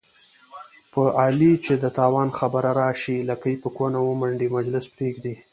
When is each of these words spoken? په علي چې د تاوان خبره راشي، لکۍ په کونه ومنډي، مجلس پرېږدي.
په 0.91 1.01
علي 1.21 1.51
چې 1.63 1.73
د 1.83 1.85
تاوان 1.97 2.29
خبره 2.39 2.71
راشي، 2.81 3.17
لکۍ 3.29 3.55
په 3.63 3.69
کونه 3.77 3.97
ومنډي، 4.01 4.47
مجلس 4.57 4.85
پرېږدي. 4.95 5.35